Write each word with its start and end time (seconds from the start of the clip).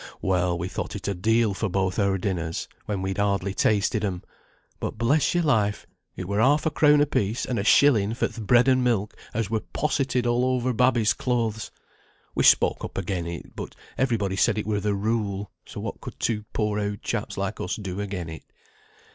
Well, 0.23 0.57
we 0.57 0.67
thought 0.67 0.95
it 0.95 1.07
a 1.07 1.13
deal 1.13 1.53
for 1.53 1.69
both 1.69 1.99
our 1.99 2.17
dinners, 2.17 2.67
when 2.87 3.03
we'd 3.03 3.19
hardly 3.19 3.53
tasted 3.53 4.03
'em; 4.03 4.23
but, 4.79 4.97
bless 4.97 5.35
your 5.35 5.43
life, 5.43 5.85
it 6.15 6.27
were 6.27 6.39
half 6.39 6.65
a 6.65 6.71
crown 6.71 7.01
apiece, 7.01 7.45
and 7.45 7.59
a 7.59 7.63
shilling 7.63 8.15
for 8.15 8.27
th' 8.27 8.41
bread 8.41 8.67
and 8.67 8.83
milk 8.83 9.15
as 9.31 9.51
were 9.51 9.59
possetted 9.59 10.25
all 10.25 10.43
over 10.43 10.73
babby's 10.73 11.13
clothes. 11.13 11.69
We 12.33 12.43
spoke 12.43 12.83
up 12.83 12.97
again 12.97 13.27
it; 13.27 13.55
but 13.55 13.75
every 13.95 14.17
body 14.17 14.37
said 14.37 14.57
it 14.57 14.65
were 14.65 14.79
the 14.79 14.95
rule, 14.95 15.51
so 15.67 15.79
what 15.79 16.01
could 16.01 16.19
two 16.19 16.45
poor 16.51 16.79
oud 16.79 17.03
chaps 17.03 17.37
like 17.37 17.61
us 17.61 17.75
do 17.75 17.99
again 17.99 18.27
it? 18.29 18.43